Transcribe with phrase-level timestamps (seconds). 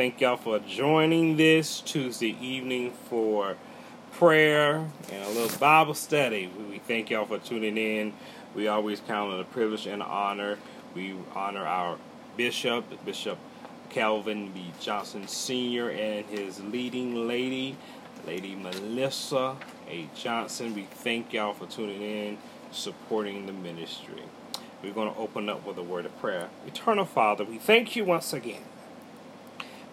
[0.00, 3.58] Thank y'all for joining this Tuesday evening for
[4.12, 6.50] prayer and a little Bible study.
[6.70, 8.14] We thank y'all for tuning in.
[8.54, 10.56] We always count on the privilege and honor.
[10.94, 11.98] We honor our
[12.38, 13.36] bishop, Bishop
[13.90, 14.72] Calvin B.
[14.80, 17.76] Johnson Sr., and his leading lady,
[18.26, 20.08] Lady Melissa A.
[20.16, 20.74] Johnson.
[20.74, 22.38] We thank y'all for tuning in,
[22.72, 24.22] supporting the ministry.
[24.82, 26.48] We're going to open up with a word of prayer.
[26.66, 28.62] Eternal Father, we thank you once again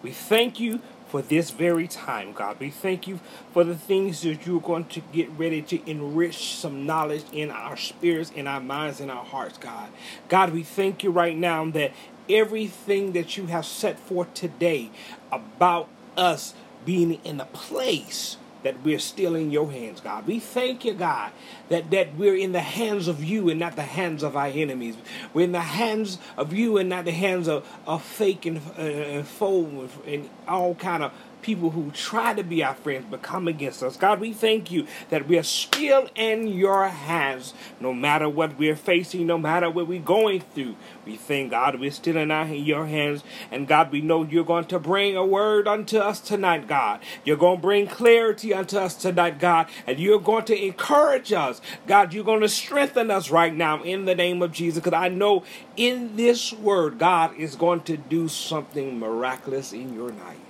[0.02, 2.60] we thank you for this very time, God.
[2.60, 3.20] We thank you
[3.52, 7.76] for the things that you're going to get ready to enrich some knowledge in our
[7.76, 9.88] spirits, in our minds, in our hearts, God.
[10.28, 11.92] God, we thank you right now that
[12.28, 14.90] everything that you have set forth today
[15.32, 16.54] about us
[16.84, 20.26] being in a place that we're still in your hands, God.
[20.26, 21.32] We thank you, God,
[21.68, 24.96] that, that we're in the hands of you and not the hands of our enemies.
[25.32, 28.82] We're in the hands of you and not the hands of, of fake and, uh,
[28.82, 31.12] and foe and all kind of
[31.42, 33.96] people who try to be our friends but come against us.
[33.96, 38.76] God, we thank you that we are still in your hands no matter what we're
[38.76, 40.76] facing, no matter what we're going through.
[41.04, 43.22] We thank God we're still in, our, in your hands.
[43.50, 47.00] And God, we know you're going to bring a word unto us tonight, God.
[47.24, 49.68] You're going to bring clarity unto us tonight, God.
[49.86, 51.60] And you're going to encourage us.
[51.86, 54.82] God, you're going to strengthen us right now in the name of Jesus.
[54.82, 55.44] Because I know
[55.76, 60.47] in this word, God is going to do something miraculous in your night.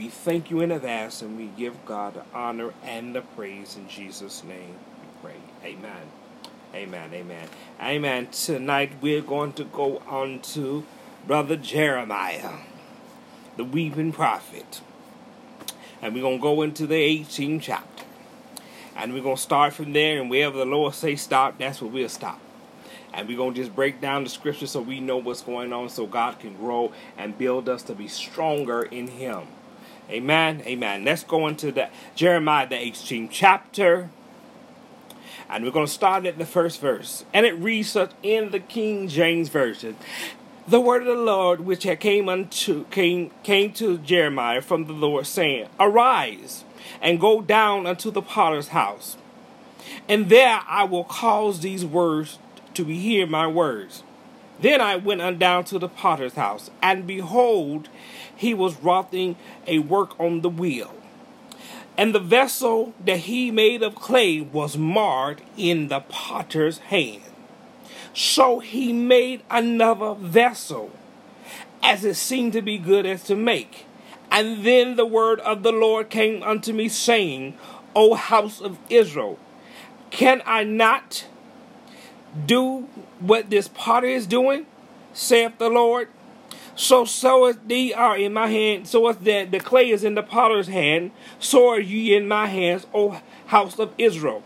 [0.00, 3.86] We thank you in advance and we give God the honor and the praise in
[3.86, 4.76] Jesus' name.
[5.02, 5.36] We pray.
[5.62, 6.08] Amen.
[6.74, 7.10] Amen.
[7.12, 7.48] Amen.
[7.82, 8.28] Amen.
[8.28, 10.86] Tonight we're going to go on to
[11.26, 12.60] Brother Jeremiah,
[13.58, 14.80] the weeping prophet.
[16.00, 18.04] And we're going to go into the 18th chapter.
[18.96, 21.90] And we're going to start from there, and wherever the Lord say stop, that's where
[21.90, 22.40] we'll stop.
[23.12, 25.90] And we're going to just break down the scripture so we know what's going on
[25.90, 29.46] so God can grow and build us to be stronger in Him.
[30.10, 30.62] Amen.
[30.66, 31.04] Amen.
[31.04, 34.10] Let's go into the Jeremiah the 18th chapter.
[35.48, 37.24] And we're going to start at the first verse.
[37.32, 39.96] And it reads in the King James Version.
[40.68, 45.26] The word of the Lord which came unto came came to Jeremiah from the Lord,
[45.26, 46.64] saying, Arise
[47.00, 49.16] and go down unto the potter's house,
[50.08, 52.38] and there I will cause these words
[52.74, 54.04] to be hear my words.
[54.60, 57.88] Then I went down to the potter's house, and behold,
[58.34, 59.36] he was wroughing
[59.66, 60.94] a work on the wheel.
[61.96, 67.22] And the vessel that he made of clay was marred in the potter's hand.
[68.14, 70.90] So he made another vessel,
[71.82, 73.86] as it seemed to be good as to make.
[74.30, 77.56] And then the word of the Lord came unto me, saying,
[77.94, 79.38] O house of Israel,
[80.10, 81.26] can I not
[82.46, 82.88] do
[83.20, 84.66] what this potter is doing?
[85.12, 86.08] saith the Lord.
[86.74, 90.14] So so as they are in my hand, so as that the clay is in
[90.14, 94.42] the potter's hand, so are ye in my hands, O house of Israel.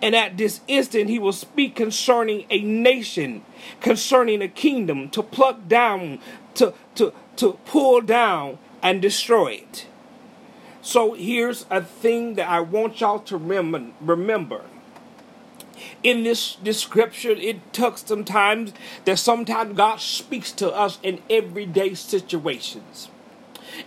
[0.00, 3.44] And at this instant he will speak concerning a nation,
[3.80, 6.18] concerning a kingdom, to pluck down,
[6.54, 9.86] to to to pull down and destroy it.
[10.82, 14.62] So here's a thing that I want y'all to remember remember.
[16.02, 18.72] In this description, it took some times
[19.04, 23.08] that sometimes God speaks to us in everyday situations.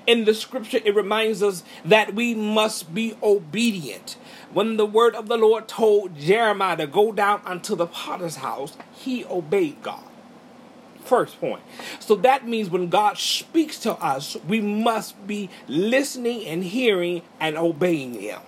[0.05, 4.17] In the scripture, it reminds us that we must be obedient.
[4.53, 8.77] When the word of the Lord told Jeremiah to go down unto the potter's house,
[8.93, 10.03] he obeyed God.
[11.03, 11.63] First point.
[11.99, 17.57] So that means when God speaks to us, we must be listening and hearing and
[17.57, 18.41] obeying Him.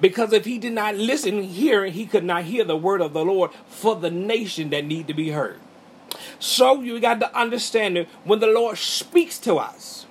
[0.00, 3.24] Because if he did not listen, hear, he could not hear the word of the
[3.24, 5.58] Lord for the nation that need to be heard.
[6.38, 10.06] So you got to understand that when the Lord speaks to us,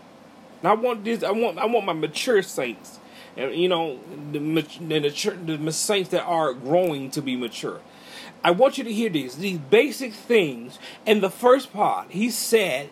[0.64, 1.24] I want this.
[1.24, 1.58] I want.
[1.58, 3.00] I want my mature saints,
[3.36, 4.00] and you know,
[4.32, 7.82] the the, the, the saints that are growing to be mature.
[8.44, 10.80] I want you to hear these these basic things.
[11.06, 12.90] In the first part, he said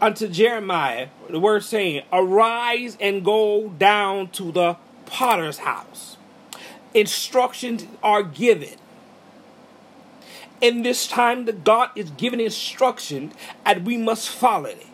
[0.00, 6.16] unto Jeremiah, the word saying, "Arise and go down to the potter's house.
[6.94, 8.76] Instructions are given.
[10.60, 13.32] In this time, the God is giving instruction,
[13.64, 14.86] and we must follow it.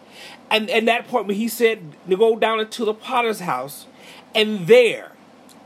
[0.50, 3.87] And at that point, when he said go down into the potter's house,
[4.35, 5.12] and there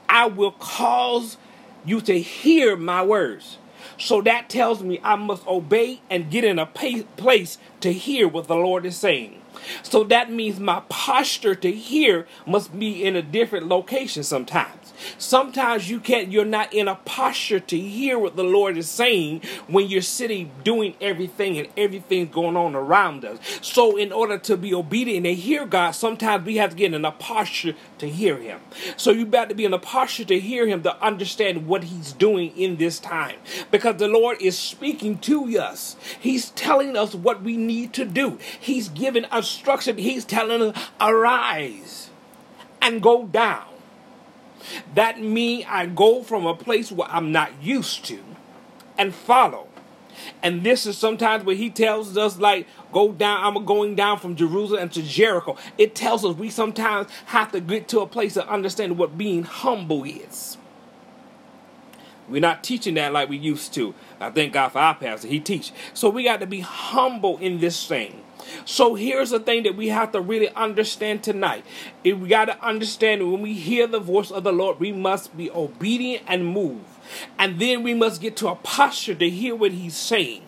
[0.09, 1.37] I will cause
[1.85, 3.59] you to hear my words.
[3.99, 8.47] So that tells me I must obey and get in a place to hear what
[8.47, 9.41] the Lord is saying.
[9.83, 14.93] So that means my posture to hear must be in a different location sometimes.
[15.19, 19.43] Sometimes you can't, you're not in a posture to hear what the Lord is saying
[19.67, 23.39] when you're sitting doing everything and everything's going on around us.
[23.63, 27.05] So, in order to be obedient and hear God, sometimes we have to get in
[27.05, 28.61] a posture to hear Him.
[28.97, 32.13] So, you got to be in a posture to hear Him to understand what He's
[32.13, 33.37] doing in this time
[33.71, 35.97] because the Lord is speaking to us.
[36.21, 42.11] He's telling us what we need to do, He's giving instruction, He's telling us, arise
[42.83, 43.65] and go down.
[44.95, 48.19] That means I go from a place where I'm not used to
[48.99, 49.69] and follow.
[50.43, 54.35] And this is sometimes where he tells us, like, go down, I'm going down from
[54.35, 55.57] Jerusalem to Jericho.
[55.79, 59.43] It tells us we sometimes have to get to a place of understanding what being
[59.45, 60.57] humble is.
[62.29, 63.95] We're not teaching that like we used to.
[64.19, 65.29] I thank God for our pastor.
[65.29, 65.73] He teach.
[65.95, 68.21] So we got to be humble in this thing.
[68.65, 71.65] So here's the thing that we have to really understand tonight.
[72.05, 75.37] If we got to understand when we hear the voice of the Lord, we must
[75.37, 76.83] be obedient and move.
[77.39, 80.43] And then we must get to a posture to hear what he's saying.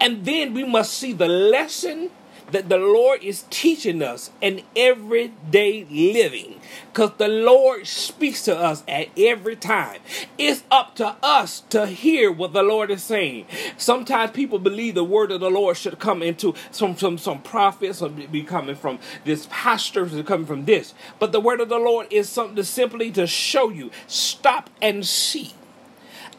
[0.00, 2.10] And then we must see the lesson
[2.52, 6.60] that the Lord is teaching us in everyday living.
[6.92, 10.00] Because the Lord speaks to us at every time.
[10.38, 13.46] It's up to us to hear what the Lord is saying.
[13.76, 18.02] Sometimes people believe the word of the Lord should come into some some, some prophets
[18.02, 20.94] or be coming from this pastors or coming from this.
[21.18, 23.90] But the word of the Lord is something to simply to show you.
[24.06, 25.52] Stop and see.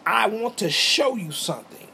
[0.05, 1.84] I want to show you something.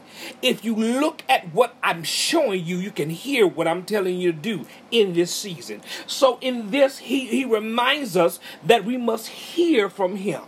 [0.42, 4.32] If you look at what I'm showing you, you can hear what I'm telling you
[4.32, 5.82] to do in this season.
[6.06, 10.42] So, in this, he, he reminds us that we must hear from him.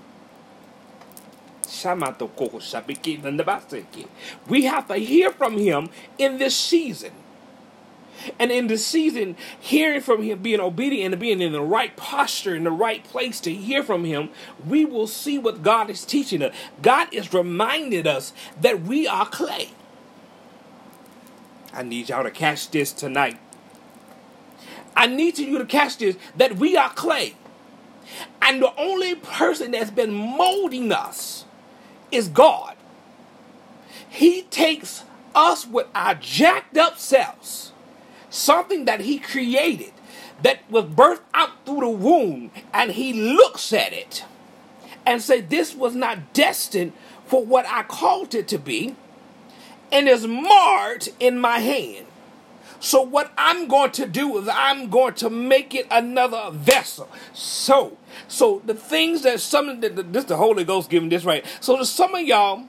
[4.49, 7.13] We have to hear from him in this season.
[8.39, 12.55] And in the season, hearing from him, being obedient and being in the right posture,
[12.55, 14.31] in the right place to hear from him,
[14.67, 16.55] we will see what God is teaching us.
[16.83, 19.71] God is reminding us that we are clay.
[21.73, 23.39] I need y'all to catch this tonight.
[24.97, 27.35] I need you to catch this that we are clay.
[28.41, 31.45] And the only person that's been molding us
[32.11, 32.77] is God.
[34.09, 35.03] He takes
[35.35, 37.73] us with our jacked up selves,
[38.35, 39.93] something that He created
[40.43, 44.25] that was birthed out through the womb, and He looks at it
[45.07, 46.93] and say, "This was not destined
[47.27, 48.97] for what I called it to be."
[49.95, 52.07] and is marred in my hand.
[52.81, 57.09] So what I'm going to do is I'm going to make it another vessel.
[57.33, 57.97] So,
[58.29, 61.47] so the things that some this the Holy Ghost giving this right.
[61.61, 62.65] So to some of y'all,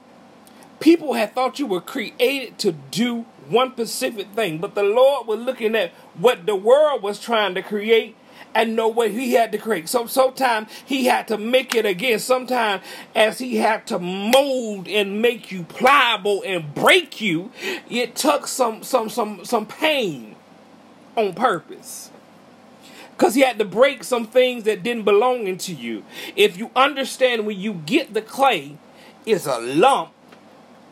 [0.80, 5.40] people have thought you were created to do one specific thing, but the Lord was
[5.40, 8.16] looking at what the world was trying to create
[8.54, 9.88] and know what he had to create.
[9.88, 12.18] So sometimes he had to make it again.
[12.18, 12.82] Sometimes
[13.14, 17.52] as he had to mold and make you pliable and break you,
[17.90, 20.36] it took some some some some pain
[21.16, 22.10] on purpose.
[23.10, 26.04] Because he had to break some things that didn't belong into you.
[26.34, 28.76] If you understand when you get the clay,
[29.24, 30.12] it's a lump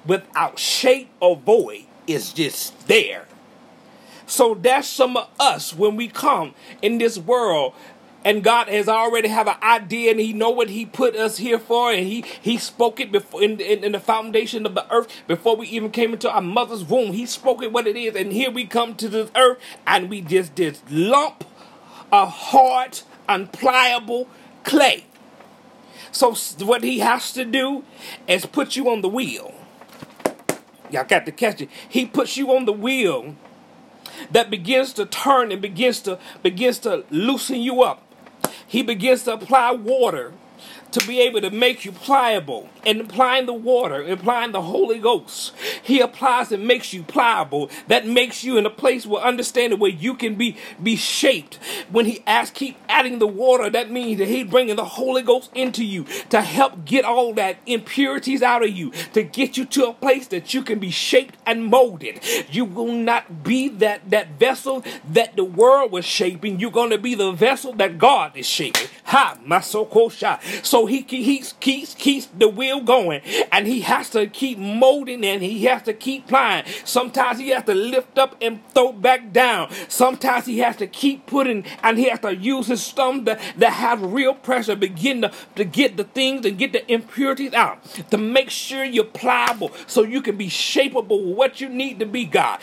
[0.07, 1.85] without shape or void.
[2.07, 3.27] It's just there.
[4.27, 7.75] So that's some of us when we come in this world
[8.25, 11.59] and God has already have an idea and he know what he put us here
[11.59, 15.09] for and he he spoke it before in, in, in, the foundation of the earth
[15.27, 17.13] before we even came into our mother's womb.
[17.13, 20.23] He spoke it what it is and here we come to this earth and we
[20.23, 21.45] just this lump
[22.11, 24.29] of hard unpliable
[24.65, 25.05] clay.
[26.13, 26.35] So
[26.65, 27.85] what he has to do
[28.27, 29.53] is put you on the wheel
[30.95, 33.35] y'all got to catch it he puts you on the wheel
[34.31, 38.03] that begins to turn and begins to begins to loosen you up.
[38.67, 40.33] He begins to apply water
[40.95, 45.53] to be able to make you pliable and applying the water, applying the Holy Ghost.
[45.83, 47.69] He applies and makes you pliable.
[47.89, 51.57] That makes you in a place where understanding where you can be be shaped.
[51.91, 55.51] When he asks, keep adding the water, that means that he's bringing the Holy Ghost
[55.55, 59.89] into you to help get all that impurities out of you, to get you to
[59.89, 62.21] a place that you can be shaped and molded.
[62.51, 66.61] You will not be that that vessel that the world was shaping.
[66.61, 68.89] You're going to be the vessel that God is shaping.
[69.07, 69.85] Ha, my so
[70.63, 73.23] So He he keeps keeps the wheel going,
[73.53, 76.65] and he has to keep molding, and he has to keep plying.
[76.85, 79.71] Sometimes he has to lift up and throw back down.
[79.89, 83.73] Sometimes he has to keep putting, and he has to use his thumb that, that
[83.73, 88.19] have real pressure, begin to, to get the things and get the impurities out, to
[88.19, 92.61] make sure you're pliable, so you can be shapeable what you need to be, God.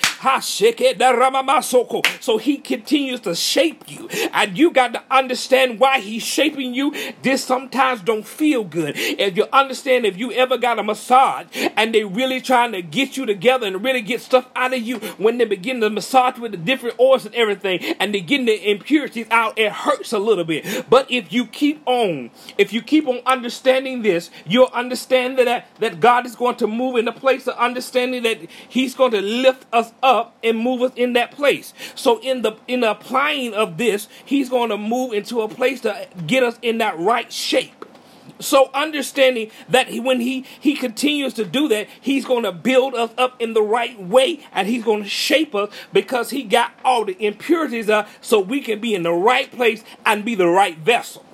[2.19, 6.93] So he continues to shape you, and you got to understand why he's shaping you.
[7.21, 8.93] This sometimes don't feel good.
[8.95, 13.17] If you understand, if you ever got a massage and they really trying to get
[13.17, 16.51] you together and really get stuff out of you, when they begin to massage with
[16.51, 20.43] the different oils and everything, and they getting the impurities out, it hurts a little
[20.43, 20.89] bit.
[20.89, 25.99] But if you keep on, if you keep on understanding this, you'll understand that that
[25.99, 29.65] God is going to move in a place of understanding that He's going to lift
[29.73, 31.73] us up and move us in that place.
[31.95, 35.81] So in the in the applying of this, He's going to move into a place
[35.81, 37.80] to get us in that right shape.
[38.41, 42.95] So understanding that he, when he he continues to do that, he's going to build
[42.95, 46.71] us up in the right way, and he's going to shape us because he got
[46.83, 50.47] all the impurities up, so we can be in the right place and be the
[50.47, 51.25] right vessel.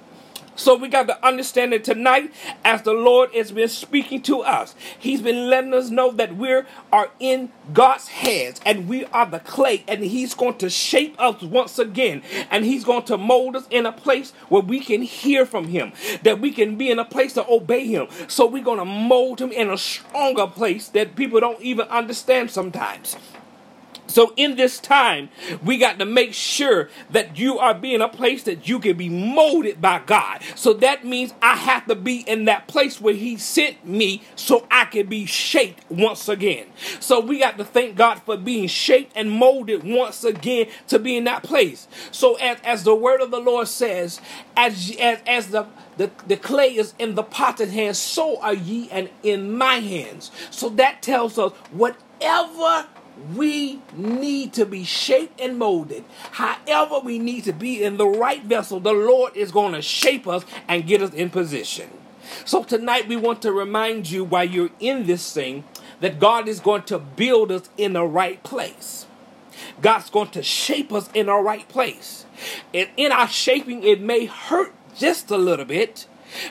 [0.58, 2.34] So we got to understand it tonight
[2.66, 4.74] as the Lord has been speaking to us.
[4.98, 9.40] He's been letting us know that we are in God's hands and we are the
[9.40, 13.68] clay and he's going to shape us once again and he's going to mold us
[13.70, 15.94] in a place where we can hear from him,
[16.24, 18.08] that we can be in a place to obey him.
[18.28, 22.50] So we're going to mold him in a stronger place that people don't even understand
[22.50, 23.16] sometimes.
[24.08, 25.30] So in this time,
[25.64, 29.10] we got to make sure that you are being a place that you can be
[29.10, 30.42] molded by God.
[30.56, 34.68] So that means I have to be in that place where He sent me so
[34.72, 36.68] I can be shaped once again.
[37.00, 41.18] So we got to thank God for being shaped and molded once again to be
[41.18, 41.88] in that place.
[42.12, 44.22] So as, as the word of the Lord says,
[44.56, 45.68] as as, as the
[45.98, 50.32] the, the clay is in the potter's hands, so are ye and in my hands.
[50.52, 52.88] So that tells us whatever
[53.36, 56.04] we need to be shaped and molded.
[56.32, 58.80] However, we need to be in the right vessel.
[58.80, 61.90] The Lord is going to shape us and get us in position.
[62.46, 65.64] So, tonight we want to remind you while you're in this thing
[66.02, 69.06] that God is going to build us in the right place.
[69.82, 72.26] God's going to shape us in the right place.
[72.74, 76.08] And in our shaping, it may hurt just a little bit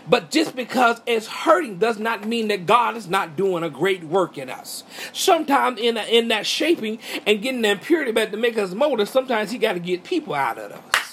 [0.09, 4.05] but just because it's hurting does not mean that God is not doing a great
[4.05, 4.85] work in us.
[5.12, 9.51] Sometimes in, in that shaping and getting the impurity back to make us mold, sometimes
[9.51, 11.06] He got to get people out of us.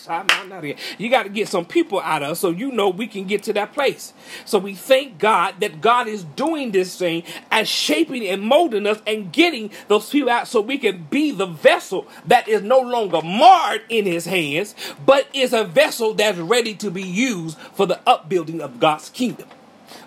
[0.98, 3.44] You got to get some people out of us so you know we can get
[3.44, 4.14] to that place.
[4.46, 9.02] So we thank God that God is doing this thing and shaping and molding us
[9.08, 13.22] and getting those people out so we can be the vessel that is no longer
[13.22, 18.02] marred in his hands, but is a vessel that's ready to be used for the
[18.08, 19.48] upbuilding of God's kingdom.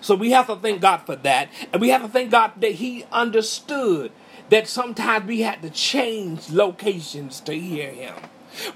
[0.01, 1.49] So we have to thank God for that.
[1.71, 4.11] And we have to thank God that he understood
[4.49, 8.15] that sometimes we had to change locations to hear him.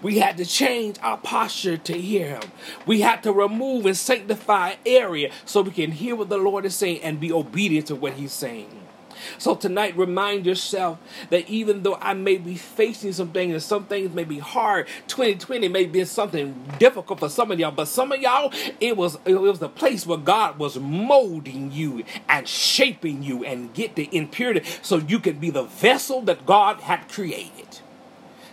[0.01, 2.51] We had to change our posture to hear Him.
[2.85, 6.75] We had to remove and sanctify area so we can hear what the Lord is
[6.75, 8.81] saying and be obedient to what He's saying.
[9.37, 13.85] So tonight, remind yourself that even though I may be facing some things and some
[13.85, 18.11] things may be hard, 2020 may be something difficult for some of y'all, but some
[18.11, 23.23] of y'all, it was it was the place where God was molding you and shaping
[23.23, 27.80] you and get the impurity so you can be the vessel that God had created.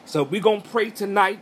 [0.09, 1.39] So we're going to pray tonight.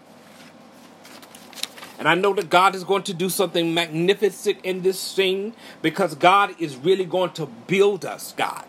[2.00, 6.16] And I know that God is going to do something magnificent in this thing because
[6.16, 8.64] God is really going to build us, God.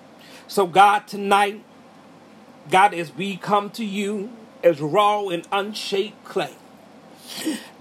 [0.48, 1.64] So, God, tonight,
[2.70, 4.30] God, as we come to you
[4.64, 6.54] as raw and unshaped clay,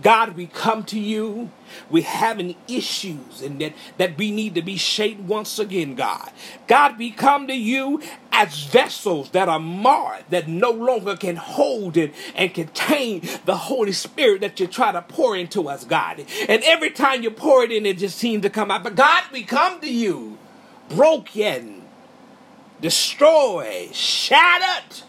[0.02, 1.50] God, we come to you.
[1.90, 6.30] We're having issues and that, that we need to be shaped once again, God.
[6.66, 8.00] God, we come to you
[8.32, 13.92] as vessels that are marred, that no longer can hold it and contain the Holy
[13.92, 16.24] Spirit that you try to pour into us, God.
[16.48, 18.84] And every time you pour it in, it just seems to come out.
[18.84, 20.38] But God, we come to you
[20.88, 21.82] broken,
[22.80, 25.02] destroyed, shattered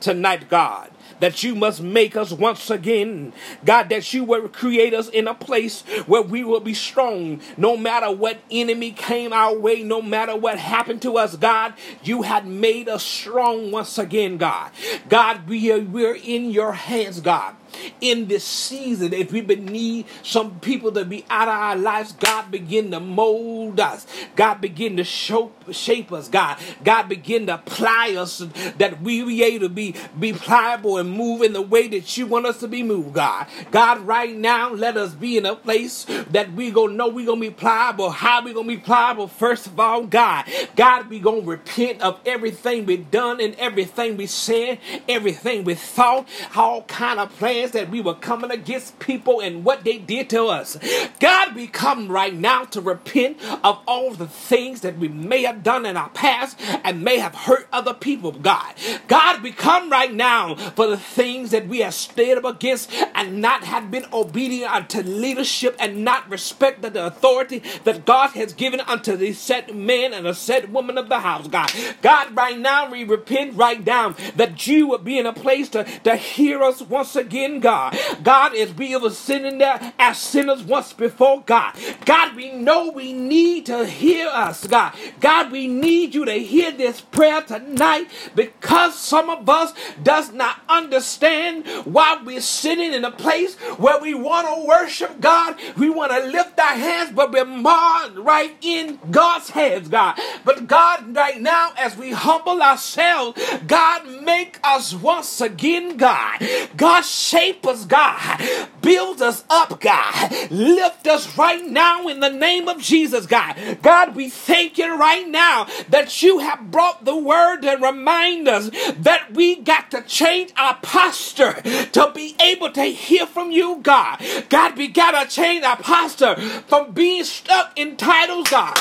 [0.00, 0.90] tonight, God
[1.20, 3.32] that you must make us once again.
[3.64, 7.76] God, that you will create us in a place where we will be strong no
[7.76, 11.74] matter what enemy came our way, no matter what happened to us, God.
[12.02, 14.70] You had made us strong once again, God.
[15.08, 17.54] God, we are, we're in your hands, God.
[18.00, 19.12] In this season.
[19.12, 23.80] If we need some people to be out of our lives, God begin to mold
[23.80, 24.06] us.
[24.36, 26.58] God begin to show, shape us, God.
[26.84, 28.38] God begin to apply us
[28.78, 32.26] that we be able to be, be pliable and move in the way that you
[32.26, 33.46] want us to be moved, God.
[33.70, 37.40] God, right now, let us be in a place that we gonna know we gonna
[37.40, 38.10] be pliable.
[38.10, 39.28] How we gonna be pliable?
[39.28, 40.44] First of all, God.
[40.76, 44.78] God, we gonna repent of everything we done and everything we said,
[45.08, 49.84] everything we thought, all kind of plans that we were coming against people and what
[49.84, 50.78] they did to us.
[51.20, 55.62] God, we come right now to repent of all the things that we may have
[55.62, 58.74] done in our past and may have hurt other people, God.
[59.08, 63.40] God, we come right now for the things that we have stood up against and
[63.40, 68.80] not have been obedient unto leadership and not respected the authority that God has given
[68.80, 71.72] unto the set man and the set woman of the house, God.
[72.02, 75.84] God, right now we repent right now that you would be in a place to,
[76.04, 77.98] to hear us once again, God.
[78.22, 81.74] God, as we were sitting there as sinners once before, God.
[82.04, 84.94] God, we know we need to hear us, God.
[85.20, 90.60] God, we need you to hear this prayer tonight because some of us does not
[90.68, 95.56] understand why we're sitting in a place where we want to worship God.
[95.76, 100.18] We want to lift our hands, but we're marred right in God's hands, God.
[100.44, 106.38] But God, right now, as we humble ourselves, God, make us once again, God.
[106.76, 107.04] God,
[107.38, 108.42] shape us, God.
[108.82, 110.50] Build us up, God.
[110.50, 113.78] Lift us right now in the name of Jesus, God.
[113.82, 118.70] God, we thank you right now that you have brought the word to remind us
[118.98, 121.52] that we got to change our posture
[121.92, 124.20] to be able to hear from you, God.
[124.48, 126.34] God, we got to change our posture
[126.66, 128.76] from being stuck in titles, God.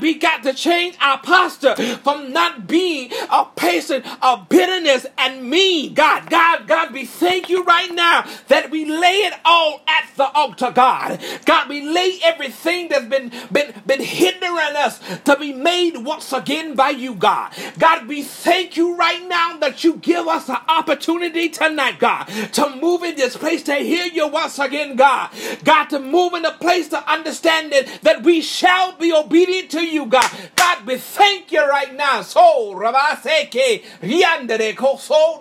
[0.00, 5.90] We got to change our posture from not being a person of bitterness and me,
[5.90, 6.28] God.
[6.28, 8.01] God, God, we thank you right now
[8.48, 11.20] that we lay it all at the altar, God.
[11.44, 16.74] God, we lay everything that's been, been, been hindering us to be made once again
[16.74, 17.52] by you, God.
[17.78, 22.76] God, we thank you right now that you give us an opportunity tonight, God, to
[22.76, 25.30] move in this place to hear you once again, God.
[25.64, 29.84] God, to move in a place to understand it, that we shall be obedient to
[29.84, 30.30] you, God.
[30.56, 32.22] God, we thank you right now.
[32.22, 32.72] So,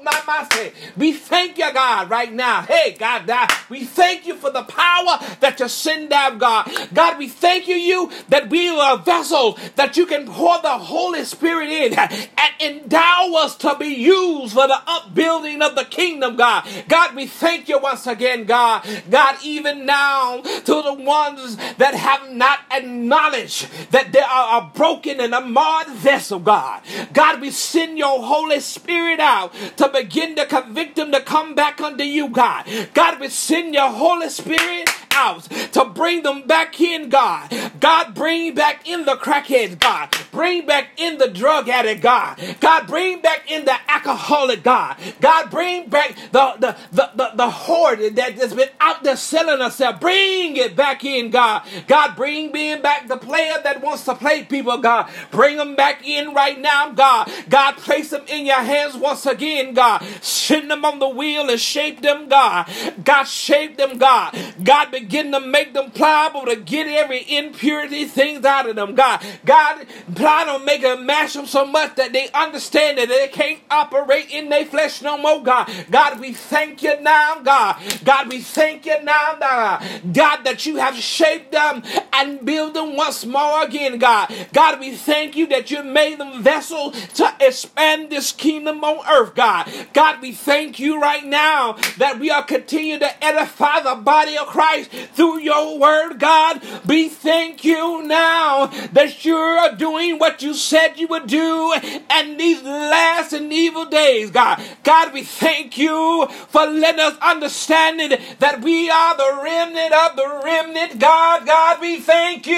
[0.06, 0.74] Namase.
[0.98, 2.51] We thank you, God, right now.
[2.68, 6.70] Hey, God, God, we thank you for the power that you send down, God.
[6.94, 11.24] God, we thank you, you that we are vessels that you can pour the Holy
[11.24, 16.68] Spirit in and endow us to be used for the upbuilding of the kingdom, God.
[16.88, 18.86] God, we thank you once again, God.
[19.10, 25.20] God, even now to the ones that have not acknowledged that they are a broken
[25.20, 26.82] and a marred vessel, God.
[27.14, 31.82] God, we send your Holy Spirit out to begin to convict them to come back
[31.82, 32.41] unto you, God.
[32.42, 35.44] God, we send your Holy Spirit out
[35.74, 37.52] to bring them back in, God.
[37.80, 40.16] God, bring back in the crackheads, God.
[40.32, 42.40] Bring back in the drug addict, God.
[42.60, 44.98] God, bring back in the alcoholic, God.
[45.20, 49.60] God, bring back the, the, the, the, the hoard that has been out there selling
[49.60, 50.00] herself.
[50.00, 51.64] Bring it back in, God.
[51.88, 55.10] God, bring being back the player that wants to play people, God.
[55.32, 57.32] Bring them back in right now, God.
[57.50, 60.04] God, place them in your hands once again, God.
[60.22, 62.70] Send them on the wheel and shape them, God.
[63.04, 64.36] God, shape them, God.
[64.64, 69.24] God, begin to make them pliable to get every impurity things out of them, God.
[69.46, 69.86] God,
[70.16, 74.30] plan on making them mash them so much that they understand that they can't operate
[74.30, 75.72] in their flesh no more, God.
[75.90, 77.78] God, we thank you now, God.
[78.04, 79.84] God, we thank you now, God.
[80.14, 81.84] God, that you have shaped them
[82.14, 84.34] and built them once more again, God.
[84.54, 89.36] God, we thank you that you made them vessels to expand this kingdom on earth,
[89.36, 89.72] God.
[89.94, 94.48] God, we thank you right now that we are continuing to edify the body of
[94.48, 96.62] Christ through your word, God.
[96.86, 101.74] We thank you now that you're doing what you said you would do
[102.10, 104.62] and these last and evil days, God.
[104.84, 110.16] God, we thank you for letting us understand it, that we are the remnant of
[110.16, 111.46] the remnant, God.
[111.46, 112.56] God, we thank you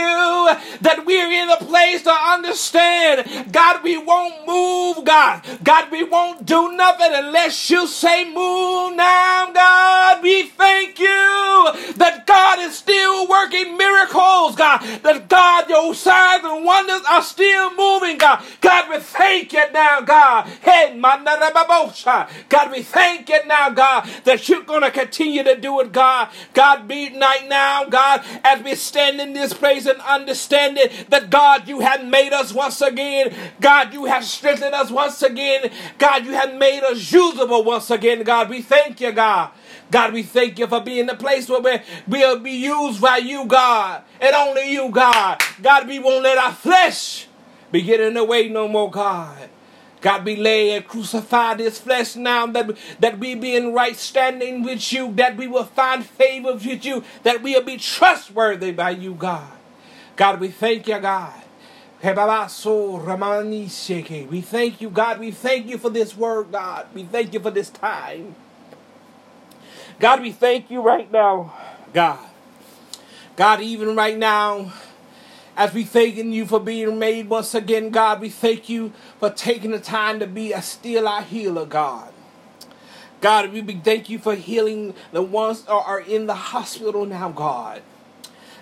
[0.81, 3.51] that we're in a place to understand.
[3.51, 5.43] God, we won't move, God.
[5.63, 10.21] God, we won't do nothing unless you say move now, God.
[10.23, 14.81] We thank you that God is still working miracles, God.
[15.03, 18.43] That God, your signs and wonders are still moving, God.
[18.61, 20.47] God, we thank you now, God.
[20.61, 20.99] Hey,
[22.49, 26.29] God, we thank you now, God, that you're going to continue to do it, God.
[26.53, 31.29] God, be night now, God, as we stand in this place and understand it, that
[31.29, 33.33] God, you have made us once again.
[33.59, 35.71] God, you have strengthened us once again.
[35.97, 38.49] God, you have made us usable once again, God.
[38.49, 39.51] We thank you, God.
[39.93, 41.77] God, we thank you for being the place where we,
[42.07, 45.39] we'll be used by you, God, and only you, God.
[45.61, 47.27] God, we won't let our flesh
[47.71, 49.51] be getting away no more, God.
[50.01, 54.63] God, we lay and crucify this flesh now that, that we be in right standing
[54.63, 59.13] with you, that we will find favor with you, that we'll be trustworthy by you,
[59.13, 59.51] God.
[60.15, 61.39] God, we thank you, God.
[62.01, 62.09] We
[64.41, 65.19] thank you, God.
[65.19, 66.87] We thank you for this word, God.
[66.95, 68.35] We thank you for this time.
[69.99, 71.53] God, we thank you right now,
[71.93, 72.19] God.
[73.35, 74.73] God, even right now,
[75.55, 79.71] as we thanking you for being made once again, God, we thank you for taking
[79.71, 82.11] the time to be a still our healer, God.
[83.21, 87.81] God, we thank you for healing the ones that are in the hospital now, God.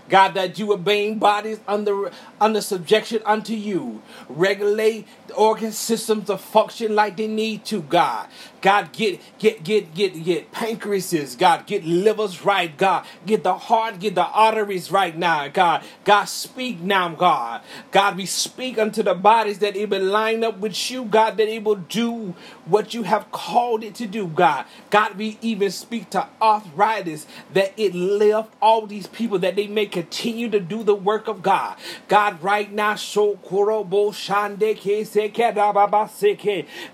[0.07, 4.01] God, that you obeying bodies under under subjection unto you.
[4.27, 8.27] Regulate the organ systems to function like they need to, God.
[8.61, 13.05] God, get get get get get pancreases, God, get livers right, God.
[13.25, 15.83] Get the heart, get the arteries right now, God.
[16.03, 17.61] God, speak now, God.
[17.91, 21.47] God, we speak unto the bodies that it will line up with you, God, that
[21.47, 24.65] it will do what you have called it to do, God.
[24.89, 29.87] God, we even speak to arthritis that it lift all these people that they may
[29.87, 31.77] continue to do the work of God.
[32.07, 33.35] God, right now, so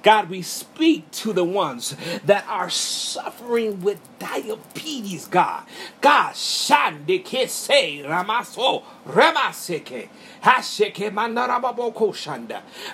[0.04, 5.64] God, we speak to the ones that are suffering with diabetes, God.
[6.02, 10.10] God, shande ke se ramaso remaseke.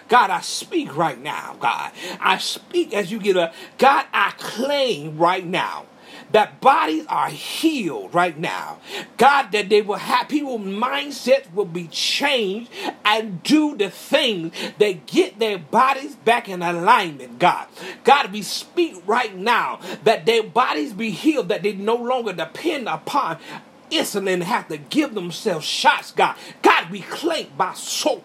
[0.08, 1.92] God, I speak right now, God.
[2.20, 5.86] I speak as you get a God, I claim right now
[6.34, 8.80] that bodies are healed right now.
[9.18, 12.72] God, that they will have people mindsets will be changed
[13.06, 17.68] and do the things that get their bodies back in alignment, God.
[18.04, 22.90] God, we speak right now that their bodies be healed, that they no longer depend
[22.90, 23.38] upon
[23.92, 26.36] insulin have to give themselves shots, God.
[26.64, 28.24] God, we claim by so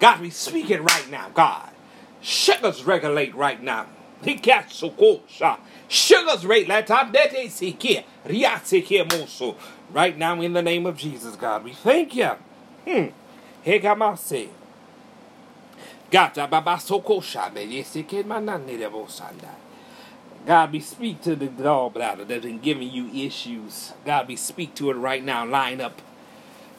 [0.00, 1.71] God, we speak it right now, God.
[2.22, 3.86] Sugars regulate right now.
[5.88, 6.88] Sugars rate right
[10.16, 11.64] now in the name of Jesus, God.
[11.64, 12.30] We thank you.
[12.86, 13.06] Hmm.
[13.66, 14.48] Hegamase.
[16.10, 19.48] Gata baba soko shabe yesike manani sanda.
[20.46, 23.92] God, we speak to the gallbladder that's been giving you issues.
[24.04, 25.46] God, we speak to it right now.
[25.46, 26.02] Line up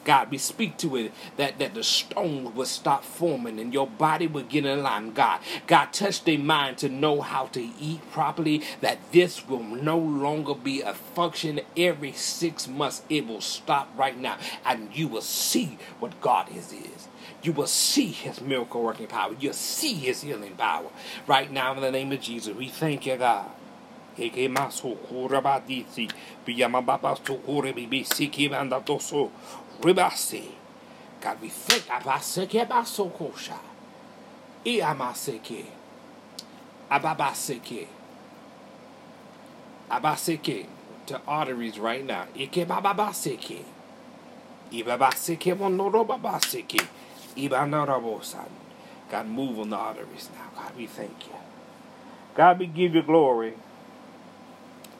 [0.04, 4.26] God, we speak to it that, that the stones will stop forming and your body
[4.26, 5.12] will get in line.
[5.12, 9.98] God, God, touch their mind to know how to eat properly, that this will no
[9.98, 13.02] longer be a function every six months.
[13.08, 16.72] It will stop right now, and you will see what God is.
[16.72, 17.08] is.
[17.42, 19.34] You will see his miracle working power.
[19.38, 20.88] You'll see his healing power.
[21.26, 23.50] Right now, in the name of Jesus, we thank you, God.
[29.80, 30.44] Ribasi.
[31.20, 33.58] God, we thank Abaseke Basokosha.
[34.64, 35.64] Iamaseke.
[36.90, 37.86] Ababaseke.
[39.90, 40.66] Abaseke
[41.06, 42.26] to arteries right now.
[42.38, 43.62] Ike bababaseke.
[44.72, 46.86] Ibabaseke monorobabaseke.
[47.36, 48.48] Ibanarabosan.
[49.10, 50.62] God, move on the arteries now.
[50.62, 51.34] God, we thank you.
[52.34, 53.54] God, we give you glory.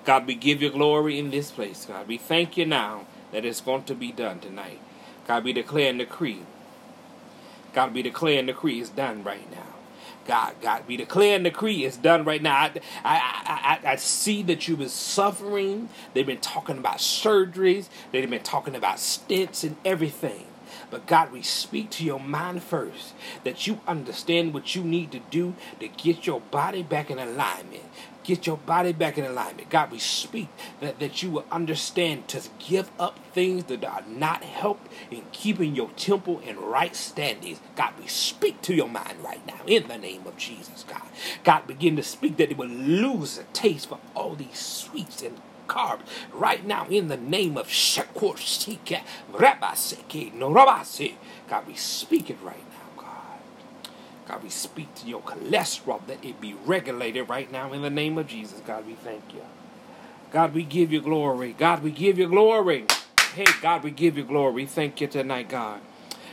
[0.05, 1.87] God, we give you glory in this place.
[1.87, 4.79] God, we thank you now that is going to be done tonight.
[5.27, 6.43] God, we declare and decree.
[7.73, 9.75] God, we declare and decree is done right now.
[10.25, 12.55] God, God, we declare and decree it's done right now.
[12.55, 12.71] I,
[13.05, 15.89] I, I, I see that you've been suffering.
[16.15, 17.89] They've been talking about surgeries.
[18.13, 20.47] They've been talking about stents and everything.
[20.91, 25.19] But God, we speak to your mind first that you understand what you need to
[25.19, 27.83] do to get your body back in alignment.
[28.25, 29.71] Get your body back in alignment.
[29.71, 30.49] God, we speak
[30.81, 35.77] that, that you will understand to give up things that are not help in keeping
[35.77, 37.61] your temple in right standings.
[37.77, 41.03] God, we speak to your mind right now in the name of Jesus, God.
[41.45, 45.41] God, begin to speak that it will lose a taste for all these sweets and
[45.69, 51.15] carbs right now in the name of Shakur Sika Rabaseke Norabase.
[51.49, 52.74] God, we speak it right now.
[54.29, 58.19] God, we speak to your cholesterol that it be regulated right now in the name
[58.19, 58.61] of Jesus.
[58.67, 59.43] God, we thank you.
[60.33, 61.55] God, we give you glory.
[61.59, 62.87] God, we give you glory.
[63.35, 64.67] Hey, God, we give you glory.
[64.67, 65.81] Thank you tonight, God.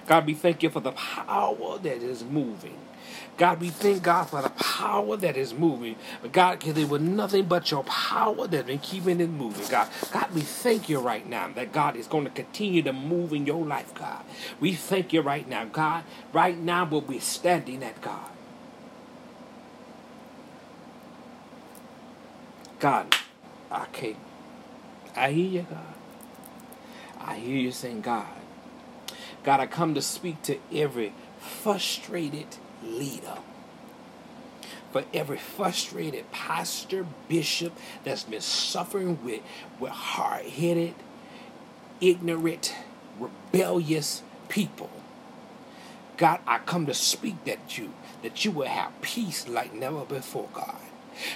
[0.08, 2.77] God, we thank you for the power that is moving.
[3.41, 5.95] God, we thank God for the power that is moving.
[6.21, 9.89] But God, because it was nothing but your power that's been keeping it moving, God.
[10.12, 13.47] God, we thank you right now that God is going to continue to move in
[13.47, 14.23] your life, God.
[14.60, 16.04] We thank you right now, God.
[16.32, 18.30] Right now, we're standing at, God.
[22.77, 23.15] God,
[23.71, 24.17] I can't.
[25.15, 25.95] I hear you, God.
[27.19, 28.27] I hear you saying, God.
[29.43, 32.45] God, I come to speak to every frustrated
[32.83, 33.37] leader.
[34.91, 39.41] For every frustrated pastor, bishop that's been suffering with,
[39.79, 40.95] with hard headed,
[42.01, 42.75] ignorant,
[43.19, 44.89] rebellious people.
[46.17, 50.49] God, I come to speak that you, that you will have peace like never before,
[50.53, 50.80] God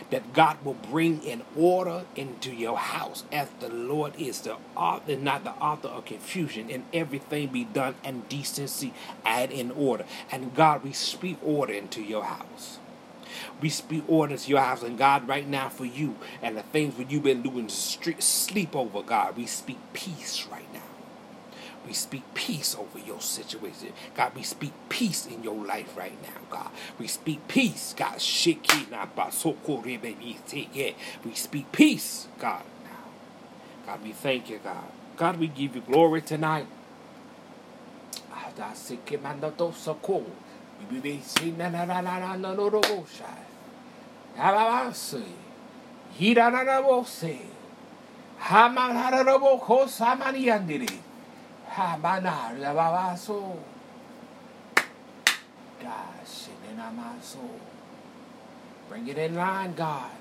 [0.09, 5.15] that God will bring an order into your house as the Lord is the author,
[5.15, 8.93] not the author of confusion, and everything be done in decency
[9.25, 10.05] and in order.
[10.31, 12.79] And God, we speak order into your house.
[13.61, 16.95] We speak order to your house, and God, right now for you and the things
[16.97, 20.84] that you've been doing sleep over, God, we speak peace right now.
[21.87, 23.93] We speak peace over your situation.
[24.15, 26.69] God, we speak peace in your life right now, God.
[26.99, 28.15] We speak peace, God.
[31.25, 33.05] We speak peace, God, now.
[33.87, 34.85] God, we thank you, God.
[35.17, 36.67] God, we give you glory tonight.
[51.67, 52.55] Habana
[58.89, 60.11] Bring it in line, God.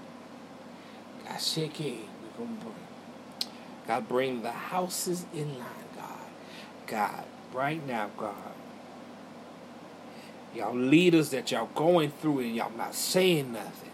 [1.27, 1.99] Gashiki.
[2.39, 2.75] We're gonna bring.
[3.87, 6.27] God, bring the houses in line, God.
[6.87, 8.35] God, right now, God.
[10.55, 13.91] Y'all leaders that y'all going through and y'all not saying nothing.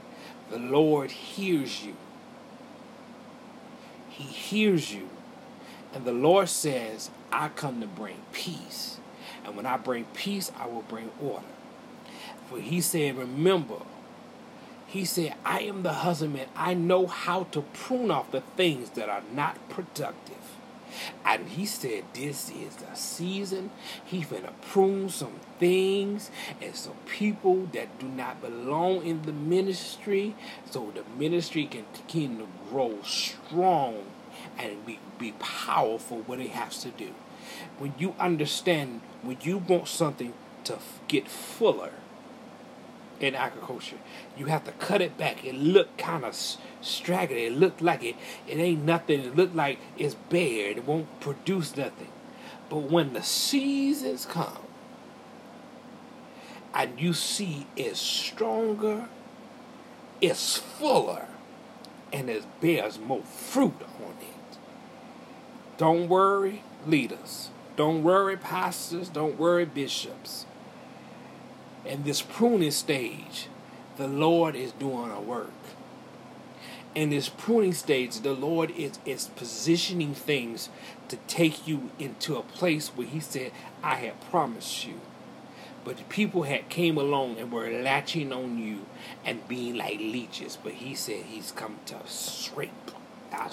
[0.51, 1.97] The Lord hears you.
[4.09, 5.09] He hears you.
[5.93, 8.99] And the Lord says, I come to bring peace.
[9.45, 11.47] And when I bring peace, I will bring order.
[12.49, 13.79] For he said, Remember,
[14.87, 16.49] he said, I am the husbandman.
[16.57, 20.37] I know how to prune off the things that are not productive.
[21.25, 23.71] And he said, This is the season.
[24.05, 29.33] He's going to prune some things and some people that do not belong in the
[29.33, 30.35] ministry
[30.71, 34.05] so the ministry can continue to grow strong
[34.61, 37.15] and be, be powerful what it has to do.
[37.79, 41.93] When you understand, when you want something to get fuller
[43.19, 43.97] in agriculture,
[44.37, 45.45] you have to cut it back.
[45.45, 46.37] It look kind of
[46.81, 47.47] straggly.
[47.47, 49.21] It look like it, it ain't nothing.
[49.21, 50.71] It look like it's bare.
[50.71, 52.09] It won't produce nothing.
[52.69, 54.59] But when the seasons come
[56.73, 59.09] and you see it's stronger,
[60.21, 61.27] it's fuller,
[62.13, 64.40] and it bears more fruit on it.
[65.81, 67.49] Don't worry, leaders.
[67.75, 69.09] Don't worry, pastors.
[69.09, 70.45] Don't worry, bishops.
[71.87, 73.47] In this pruning stage,
[73.97, 75.55] the Lord is doing a work.
[76.95, 80.69] In this pruning stage, the Lord is, is positioning things
[81.09, 83.51] to take you into a place where He said,
[83.83, 85.01] I have promised you.
[85.83, 88.85] But the people had came along and were latching on you
[89.25, 90.59] and being like leeches.
[90.63, 92.91] But he said he's come to scrape.
[93.33, 93.49] Uh,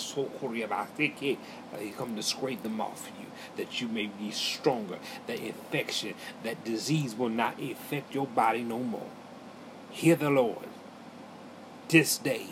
[1.79, 4.97] he come to scrape them off you, that you may be stronger.
[5.27, 6.13] That infection,
[6.43, 9.09] that disease will not affect your body no more.
[9.91, 10.67] Hear the Lord.
[11.89, 12.47] This day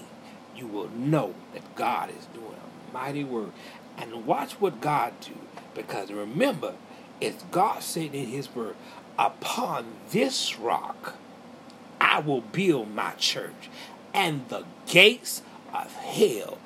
[0.55, 3.51] you will know that God is doing a mighty work.
[3.97, 5.35] And watch what God do.
[5.73, 6.75] Because remember,
[7.21, 8.75] it's God said in his word,
[9.17, 11.15] Upon this rock
[12.01, 13.69] I will build my church,
[14.13, 15.41] and the gates
[15.73, 16.57] of hell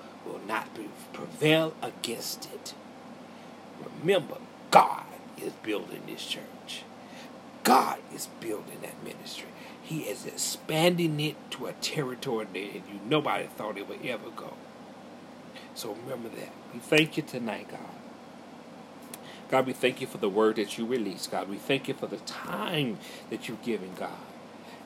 [0.49, 0.67] not
[1.13, 2.73] prevail against it.
[4.01, 4.37] Remember,
[4.71, 5.05] God
[5.37, 6.83] is building this church.
[7.63, 9.49] God is building that ministry.
[9.81, 14.53] He is expanding it to a territory that you nobody thought it would ever go.
[15.75, 16.51] So remember that.
[16.73, 17.79] We thank you tonight, God.
[19.49, 21.31] God, we thank you for the word that you released.
[21.31, 24.09] God, we thank you for the time that you've given, God.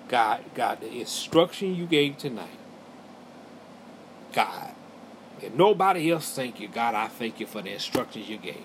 [0.09, 2.59] God, God, the instruction you gave tonight.
[4.33, 4.72] God,
[5.51, 6.95] nobody else thank you, God.
[6.95, 8.63] I thank you for the instructions you gave.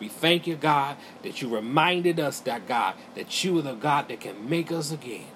[0.00, 4.08] We thank you, God, that you reminded us that God, that you are the God
[4.08, 5.26] that can make us again.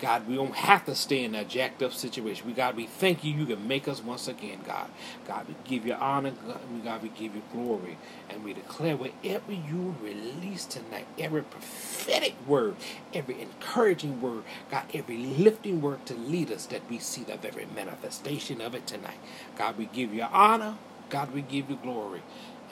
[0.00, 2.46] God, we don't have to stay in that jacked up situation.
[2.46, 3.32] We God, we thank you.
[3.34, 4.90] You can make us once again, God.
[5.26, 6.32] God, we give you honor.
[6.46, 7.98] God, we, God, we give you glory.
[8.28, 12.76] And we declare whatever you release tonight, every prophetic word,
[13.14, 17.66] every encouraging word, God, every lifting word to lead us, that we see the very
[17.74, 19.18] manifestation of it tonight.
[19.56, 20.76] God, we give you honor.
[21.10, 22.22] God, we give you glory.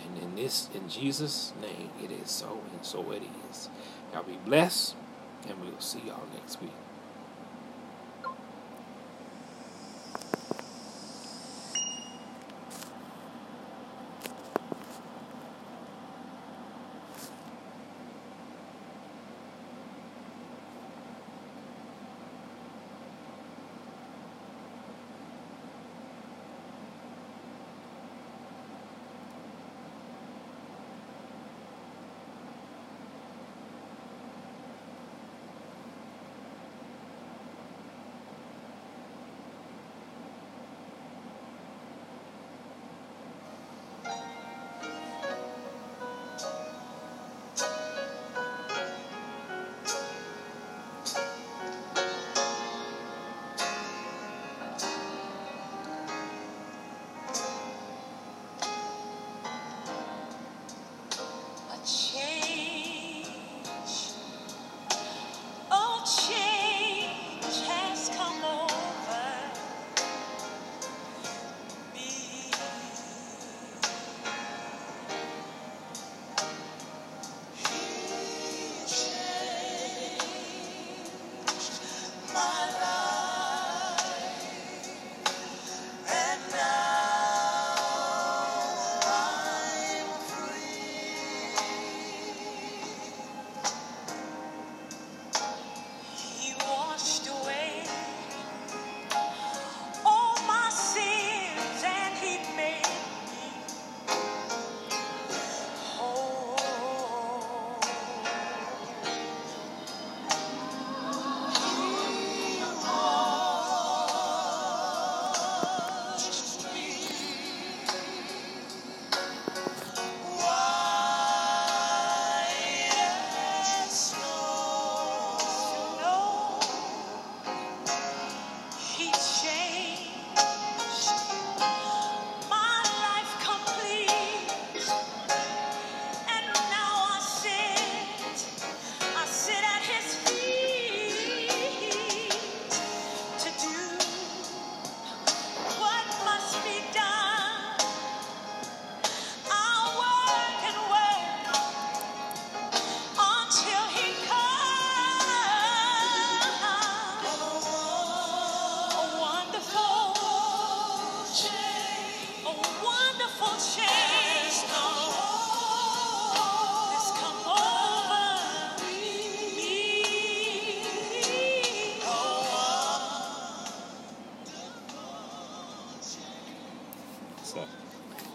[0.05, 3.71] And in this, in Jesus' name, it is so, and so it is.
[4.13, 4.97] God be blessed,
[5.49, 6.73] and we'll see y'all next week.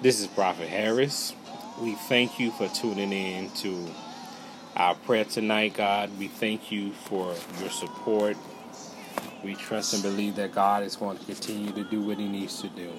[0.08, 1.34] This is Prophet Harris.
[1.82, 3.88] We thank you for tuning in to
[4.78, 6.18] our prayer tonight, God.
[6.18, 8.38] We thank you for your support.
[9.44, 12.62] We trust and believe that God is going to continue to do what He needs
[12.62, 12.90] to do.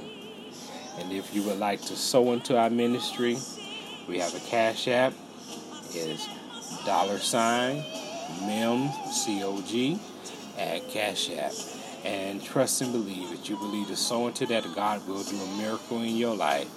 [0.98, 3.38] And if you would like to sow into our ministry,
[4.06, 5.14] we have a cash app.
[5.94, 6.28] It is
[6.84, 7.76] dollar sign
[8.42, 9.98] mem cog
[10.59, 11.54] at cash app.
[12.04, 15.56] And trust and believe that you believe to sow into that God will do a
[15.56, 16.68] miracle in your life.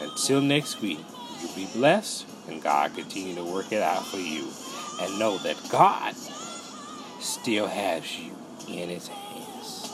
[0.00, 1.00] Until next week,
[1.40, 4.48] you be blessed and God continue to work it out for you.
[5.00, 6.14] And know that God
[7.20, 8.32] still has you
[8.68, 9.90] in his hands.